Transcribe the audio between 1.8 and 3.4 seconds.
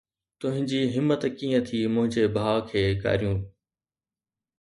منهنجي ڀاءُ کي گاريون